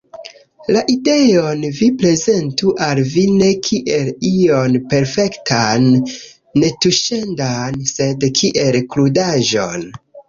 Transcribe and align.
La 0.75 0.79
ideon 0.93 1.65
vi 1.79 1.89
prezentu 1.99 2.73
al 2.85 3.01
vi 3.11 3.25
ne 3.33 3.49
kiel 3.67 4.09
ion 4.31 4.79
perfektan, 4.95 5.85
netuŝendan, 6.65 7.77
sed 7.95 8.27
kiel 8.41 8.81
krudaĵon. 8.97 9.87